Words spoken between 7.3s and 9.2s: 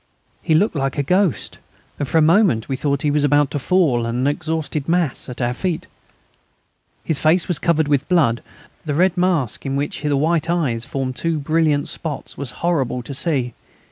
was covered with blood. The red